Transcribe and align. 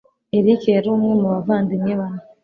Eric 0.37 0.61
yari 0.75 0.87
umwe 0.95 1.11
mu 1.21 1.27
bavandimwe 1.33 1.91
bane. 1.99 2.23